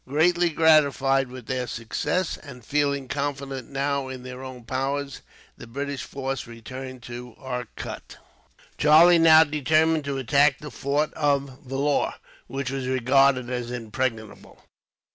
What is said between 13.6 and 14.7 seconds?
impregnable.